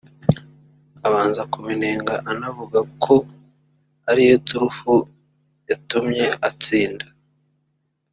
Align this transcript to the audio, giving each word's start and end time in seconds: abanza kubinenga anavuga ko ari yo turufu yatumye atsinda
abanza 1.07 1.41
kubinenga 1.53 2.13
anavuga 2.31 2.79
ko 3.03 3.15
ari 4.09 4.23
yo 4.29 4.37
turufu 4.47 4.93
yatumye 5.69 6.25
atsinda 6.47 7.05